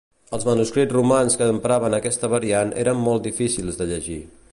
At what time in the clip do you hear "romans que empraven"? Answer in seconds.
0.95-1.97